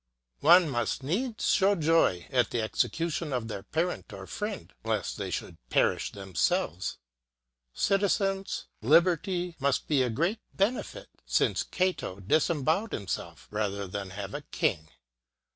[0.39, 5.31] One must needs show joy at the execution of their parent or friend lest they
[5.43, 6.97] would perish themselves.
[7.75, 14.41] Citizens, liberty must be a great benefit, since Cato disembowelled himself rather than have a
[14.41, 14.89] king.